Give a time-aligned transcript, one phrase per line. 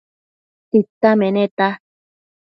[0.69, 1.67] Tita meneta